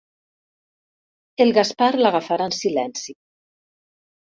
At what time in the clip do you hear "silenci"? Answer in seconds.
2.63-3.17